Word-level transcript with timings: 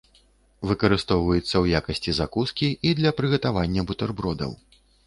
Выкарыстоўваецца 0.69 1.45
ў 1.45 1.65
якасці 1.81 2.17
закускі 2.23 2.73
і 2.89 2.99
для 3.03 3.17
прыгатавання 3.21 3.89
бутэрбродаў. 3.95 4.61